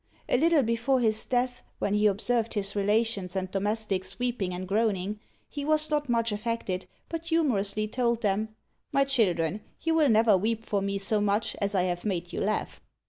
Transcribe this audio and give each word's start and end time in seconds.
A 0.27 0.35
little 0.35 0.63
before 0.63 0.99
his 0.99 1.25
death, 1.25 1.61
when 1.77 1.93
he 1.93 2.07
observed 2.07 2.55
his 2.55 2.75
relations 2.75 3.35
and 3.35 3.51
domestics 3.51 4.17
weeping 4.17 4.51
and 4.51 4.67
groaning, 4.67 5.19
he 5.47 5.63
was 5.63 5.91
not 5.91 6.09
much 6.09 6.31
affected, 6.31 6.87
but 7.07 7.27
humorously 7.27 7.87
told 7.87 8.23
them, 8.23 8.49
"My 8.91 9.03
children, 9.03 9.61
you 9.79 9.93
will 9.93 10.09
never 10.09 10.35
weep 10.35 10.65
for 10.65 10.81
me 10.81 10.97
so 10.97 11.21
much 11.21 11.55
as 11.61 11.75
I 11.75 11.83
have 11.83 12.03
made 12.03 12.33
you 12.33 12.41
laugh." 12.41 12.81